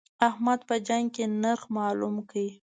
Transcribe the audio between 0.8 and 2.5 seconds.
جنګ کې نرخ مالوم کړ.